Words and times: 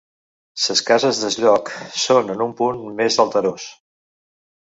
Ses 0.61 0.79
cases 0.85 1.19
des 1.23 1.35
lloc 1.43 1.69
són 2.05 2.31
en 2.37 2.41
un 2.47 2.55
punt 2.63 2.81
més 3.03 3.19
alterós. 3.25 3.67